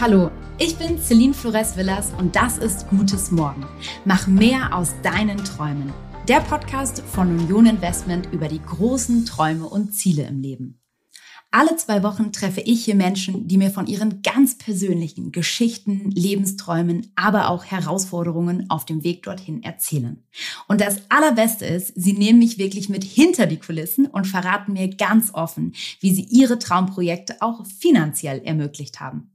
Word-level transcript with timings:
hallo. 0.00 0.30
Ich 0.58 0.76
bin 0.76 0.96
Celine 1.00 1.34
Flores 1.34 1.76
Villas 1.76 2.12
und 2.18 2.36
das 2.36 2.58
ist 2.58 2.88
Gutes 2.88 3.32
Morgen. 3.32 3.66
Mach 4.04 4.28
mehr 4.28 4.76
aus 4.76 4.94
deinen 5.02 5.38
Träumen. 5.38 5.92
Der 6.28 6.40
Podcast 6.40 7.02
von 7.02 7.36
Union 7.36 7.66
Investment 7.66 8.28
über 8.32 8.46
die 8.46 8.62
großen 8.62 9.26
Träume 9.26 9.68
und 9.68 9.92
Ziele 9.92 10.24
im 10.24 10.40
Leben. 10.40 10.80
Alle 11.50 11.74
zwei 11.76 12.02
Wochen 12.02 12.30
treffe 12.30 12.60
ich 12.60 12.84
hier 12.84 12.94
Menschen, 12.94 13.48
die 13.48 13.56
mir 13.56 13.70
von 13.70 13.86
ihren 13.86 14.22
ganz 14.22 14.58
persönlichen 14.58 15.32
Geschichten, 15.32 16.10
Lebensträumen, 16.10 17.10
aber 17.16 17.48
auch 17.48 17.64
Herausforderungen 17.64 18.68
auf 18.68 18.84
dem 18.84 19.02
Weg 19.02 19.22
dorthin 19.22 19.62
erzählen. 19.62 20.22
Und 20.68 20.80
das 20.80 21.00
Allerbeste 21.08 21.64
ist, 21.64 21.92
sie 21.96 22.12
nehmen 22.12 22.38
mich 22.38 22.58
wirklich 22.58 22.88
mit 22.88 23.02
hinter 23.02 23.46
die 23.46 23.58
Kulissen 23.58 24.06
und 24.06 24.26
verraten 24.26 24.74
mir 24.74 24.94
ganz 24.94 25.32
offen, 25.32 25.74
wie 26.00 26.14
sie 26.14 26.26
ihre 26.30 26.58
Traumprojekte 26.58 27.36
auch 27.40 27.64
finanziell 27.66 28.42
ermöglicht 28.44 29.00
haben. 29.00 29.32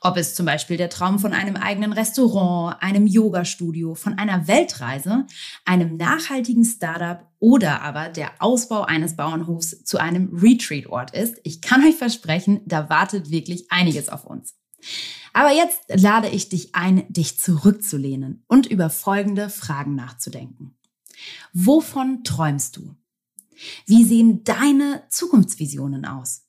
Ob 0.00 0.16
es 0.16 0.34
zum 0.34 0.46
Beispiel 0.46 0.76
der 0.76 0.90
Traum 0.90 1.18
von 1.18 1.32
einem 1.32 1.56
eigenen 1.56 1.92
Restaurant, 1.92 2.76
einem 2.80 3.06
Yoga-Studio, 3.06 3.94
von 3.94 4.18
einer 4.18 4.48
Weltreise, 4.48 5.26
einem 5.64 5.96
nachhaltigen 5.96 6.64
Startup 6.64 7.26
oder 7.38 7.82
aber 7.82 8.08
der 8.08 8.32
Ausbau 8.40 8.82
eines 8.82 9.16
Bauernhofs 9.16 9.84
zu 9.84 9.98
einem 9.98 10.34
Retreat-Ort 10.34 11.12
ist, 11.12 11.36
ich 11.44 11.60
kann 11.60 11.84
euch 11.84 11.96
versprechen, 11.96 12.60
da 12.66 12.88
wartet 12.88 13.30
wirklich 13.30 13.70
einiges 13.70 14.08
auf 14.08 14.24
uns. 14.24 14.54
Aber 15.32 15.52
jetzt 15.52 15.82
lade 15.88 16.28
ich 16.28 16.48
dich 16.48 16.74
ein, 16.74 17.04
dich 17.12 17.38
zurückzulehnen 17.38 18.44
und 18.48 18.66
über 18.66 18.90
folgende 18.90 19.50
Fragen 19.50 19.94
nachzudenken. 19.94 20.76
Wovon 21.52 22.24
träumst 22.24 22.76
du? 22.76 22.96
Wie 23.86 24.04
sehen 24.04 24.44
deine 24.44 25.04
Zukunftsvisionen 25.08 26.04
aus? 26.04 26.47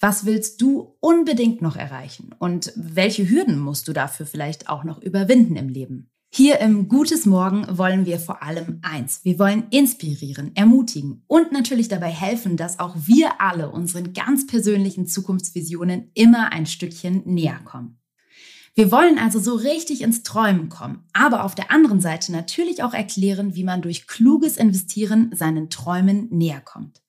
Was 0.00 0.24
willst 0.24 0.60
du 0.60 0.96
unbedingt 1.00 1.62
noch 1.62 1.76
erreichen? 1.76 2.34
Und 2.38 2.72
welche 2.76 3.28
Hürden 3.28 3.58
musst 3.58 3.88
du 3.88 3.92
dafür 3.92 4.26
vielleicht 4.26 4.68
auch 4.68 4.84
noch 4.84 5.00
überwinden 5.00 5.56
im 5.56 5.68
Leben? 5.68 6.08
Hier 6.34 6.60
im 6.60 6.88
Gutes 6.88 7.26
Morgen 7.26 7.66
wollen 7.76 8.06
wir 8.06 8.18
vor 8.18 8.42
allem 8.42 8.78
eins. 8.80 9.20
Wir 9.22 9.38
wollen 9.38 9.64
inspirieren, 9.68 10.56
ermutigen 10.56 11.24
und 11.26 11.52
natürlich 11.52 11.88
dabei 11.88 12.08
helfen, 12.08 12.56
dass 12.56 12.78
auch 12.78 12.96
wir 13.04 13.42
alle 13.42 13.70
unseren 13.70 14.14
ganz 14.14 14.46
persönlichen 14.46 15.06
Zukunftsvisionen 15.06 16.10
immer 16.14 16.50
ein 16.50 16.64
Stückchen 16.64 17.22
näher 17.26 17.60
kommen. 17.66 17.98
Wir 18.74 18.90
wollen 18.90 19.18
also 19.18 19.38
so 19.38 19.54
richtig 19.54 20.00
ins 20.00 20.22
Träumen 20.22 20.70
kommen, 20.70 21.04
aber 21.12 21.44
auf 21.44 21.54
der 21.54 21.70
anderen 21.70 22.00
Seite 22.00 22.32
natürlich 22.32 22.82
auch 22.82 22.94
erklären, 22.94 23.54
wie 23.54 23.64
man 23.64 23.82
durch 23.82 24.06
kluges 24.06 24.56
Investieren 24.56 25.30
seinen 25.34 25.68
Träumen 25.68 26.28
näher 26.30 26.62
kommt. 26.62 27.02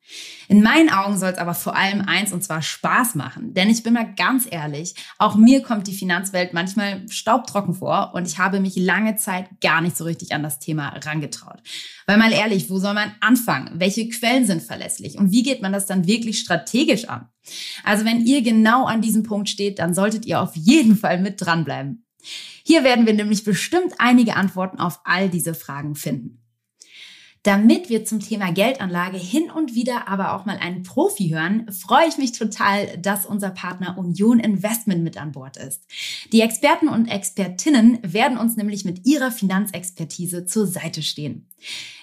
In 0.48 0.62
meinen 0.62 0.90
Augen 0.90 1.18
soll 1.18 1.32
es 1.32 1.38
aber 1.38 1.54
vor 1.54 1.76
allem 1.76 2.02
eins 2.02 2.34
und 2.34 2.44
zwar 2.44 2.62
Spaß 2.62 3.16
machen. 3.16 3.54
Denn 3.54 3.70
ich 3.70 3.84
bin 3.84 3.94
mal 3.94 4.14
ganz 4.16 4.48
ehrlich, 4.50 4.94
auch 5.18 5.36
mir 5.36 5.62
kommt 5.62 5.88
die 5.88 5.96
Finanzwelt 5.96 6.54
manchmal 6.54 7.08
staubtrocken 7.10 7.74
vor 7.74 8.12
und 8.14 8.28
ich 8.28 8.38
habe 8.38 8.60
mich 8.60 8.76
lange 8.76 9.16
Zeit 9.16 9.48
gar 9.62 9.82
nicht 9.82 9.98
so 9.98 10.04
richtig 10.04 10.34
an 10.34 10.44
das 10.44 10.60
Thema 10.60 10.90
rangetraut. 10.90 11.62
Weil 12.06 12.18
mal 12.18 12.32
ehrlich, 12.32 12.70
wo 12.70 12.78
soll 12.80 12.94
man 12.94 13.16
anfangen? 13.22 13.80
Welche 13.80 14.10
Quellen 14.10 14.46
sind 14.46 14.62
verlässlich? 14.62 15.18
Und 15.18 15.32
wie 15.32 15.44
geht 15.44 15.62
man 15.62 15.74
das 15.74 15.86
dann 15.86 16.08
wirklich 16.08 16.40
strategisch 16.40 17.06
an? 17.08 17.30
Also 17.84 18.06
wenn 18.06 18.26
ihr 18.26 18.42
genau 18.42 18.86
an 18.86 19.02
diesem 19.02 19.24
Punkt 19.24 19.50
steht, 19.50 19.80
dann 19.80 19.94
solltet 19.94 20.26
ihr 20.26 20.42
auf 20.42 20.56
jeden 20.56 20.98
Fall 20.98 21.20
mit 21.20 21.42
dranbleiben. 21.42 22.06
Hier 22.66 22.84
werden 22.84 23.06
wir 23.06 23.14
nämlich 23.14 23.44
bestimmt 23.44 23.94
einige 23.98 24.36
Antworten 24.36 24.80
auf 24.80 25.02
all 25.04 25.30
diese 25.30 25.54
Fragen 25.54 25.96
finden. 25.96 26.43
Damit 27.44 27.90
wir 27.90 28.06
zum 28.06 28.22
Thema 28.22 28.54
Geldanlage 28.54 29.18
hin 29.18 29.52
und 29.52 29.76
wieder 29.76 30.08
aber 30.08 30.34
auch 30.34 30.46
mal 30.46 30.56
einen 30.58 30.84
Profi 30.84 31.28
hören, 31.28 31.70
freue 31.72 32.08
ich 32.08 32.18
mich 32.18 32.32
total, 32.32 32.98
dass 32.98 33.26
unser 33.26 33.50
Partner 33.50 33.98
Union 33.98 34.40
Investment 34.40 35.04
mit 35.04 35.18
an 35.18 35.34
Bord 35.34 35.58
ist. 35.58 35.86
Die 36.32 36.40
Experten 36.40 36.88
und 36.88 37.08
Expertinnen 37.08 38.00
werden 38.02 38.38
uns 38.38 38.56
nämlich 38.56 38.86
mit 38.86 39.06
ihrer 39.06 39.30
Finanzexpertise 39.30 40.46
zur 40.46 40.68
Seite 40.68 41.04
stehen. 41.04 41.50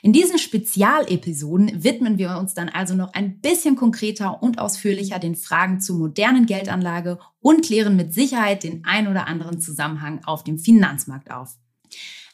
In 0.03 0.13
diesen 0.13 0.39
Spezialepisoden 0.39 1.85
widmen 1.85 2.19
wir 2.19 2.37
uns 2.37 2.53
dann 2.53 2.69
also 2.69 2.95
noch 2.95 3.15
ein 3.15 3.41
bisschen 3.41 3.77
konkreter 3.77 4.43
und 4.43 4.59
ausführlicher 4.59 5.19
den 5.19 5.37
Fragen 5.37 5.81
zur 5.81 5.97
modernen 5.97 6.45
Geldanlage 6.45 7.19
und 7.41 7.65
klären 7.65 7.97
mit 7.97 8.13
Sicherheit 8.13 8.63
den 8.63 8.85
ein 8.85 9.09
oder 9.09 9.27
anderen 9.27 9.59
Zusammenhang 9.59 10.23
auf 10.25 10.45
dem 10.45 10.59
Finanzmarkt 10.59 11.31
auf. 11.31 11.57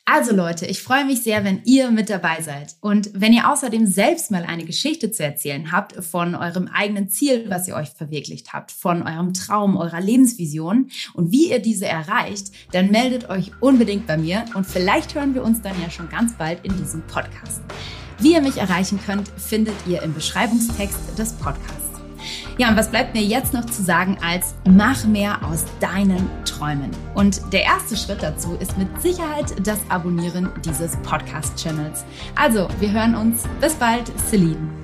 Also 0.09 0.37
Leute, 0.37 0.67
ich 0.67 0.85
freue 0.85 1.05
mich 1.05 1.23
sehr, 1.23 1.43
wenn 1.43 1.63
ihr 1.65 1.91
mit 1.91 2.11
dabei 2.11 2.41
seid. 2.41 2.77
Und 2.81 3.11
wenn 3.13 3.33
ihr 3.33 3.51
außerdem 3.51 3.89
selbst 3.89 4.31
mal 4.31 4.45
eine 4.45 4.65
Geschichte 4.65 5.11
zu 5.11 5.25
erzählen 5.25 5.73
habt 5.73 5.97
von 6.05 6.37
eurem 6.37 6.69
eigenen 6.69 7.11
Ziel, 7.11 7.47
was 7.49 7.67
ihr 7.67 7.75
euch 7.75 7.89
verwirklicht 7.89 8.53
habt, 8.53 8.71
von 8.71 9.03
eurem 9.03 9.35
Traum, 9.35 9.77
eurer 9.77 10.01
Lebensvision 10.01 10.91
und 11.15 11.33
wie 11.33 11.51
ihr 11.51 11.59
diese 11.59 11.87
erreicht, 11.87 12.53
dann 12.71 12.93
meldet 12.93 13.29
euch 13.31 13.51
unbedingt 13.59 14.07
bei 14.07 14.17
mir 14.17 14.45
und 14.55 14.65
vielleicht 14.65 15.17
hören 15.17 15.35
wir 15.35 15.43
uns 15.43 15.61
dann 15.61 15.75
ja 15.83 15.91
schon 15.91 16.09
ganz 16.09 16.35
bald 16.35 16.65
in 16.65 16.77
diesem 16.77 17.03
Podcast. 17.09 17.63
Wie 18.21 18.35
ihr 18.35 18.43
mich 18.43 18.59
erreichen 18.59 19.01
könnt, 19.05 19.29
findet 19.37 19.75
ihr 19.89 20.03
im 20.03 20.15
Beschreibungstext 20.15 21.19
des 21.19 21.33
Podcasts. 21.33 21.83
Ja, 22.59 22.71
und 22.71 22.77
was 22.77 22.91
bleibt 22.93 23.13
mir 23.13 23.23
jetzt 23.23 23.53
noch 23.53 23.67
zu 23.67 23.83
sagen 23.83 24.19
als 24.23 24.55
mach 24.69 25.05
mehr 25.05 25.45
aus 25.45 25.65
deinen 25.81 26.31
Träumen? 26.59 26.91
Und 27.15 27.53
der 27.53 27.63
erste 27.63 27.97
Schritt 27.97 28.23
dazu 28.23 28.57
ist 28.61 28.77
mit 28.79 28.89
Sicherheit 29.01 29.67
das 29.67 29.79
Abonnieren 29.89 30.51
dieses 30.65 30.97
Podcast-Channels. 30.99 32.05
Also, 32.35 32.69
wir 32.81 32.93
hören 32.93 33.15
uns. 33.15 33.45
Bis 33.61 33.75
bald, 33.75 34.11
Celine. 34.29 34.76